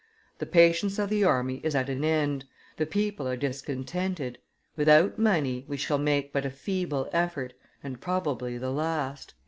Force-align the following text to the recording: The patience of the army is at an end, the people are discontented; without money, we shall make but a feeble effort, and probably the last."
The 0.39 0.47
patience 0.47 0.97
of 0.97 1.11
the 1.11 1.23
army 1.23 1.57
is 1.63 1.75
at 1.75 1.87
an 1.87 2.03
end, 2.03 2.45
the 2.77 2.87
people 2.87 3.27
are 3.27 3.37
discontented; 3.37 4.39
without 4.75 5.19
money, 5.19 5.63
we 5.67 5.77
shall 5.77 5.99
make 5.99 6.33
but 6.33 6.43
a 6.43 6.49
feeble 6.49 7.07
effort, 7.13 7.53
and 7.83 8.01
probably 8.01 8.57
the 8.57 8.71
last." 8.71 9.35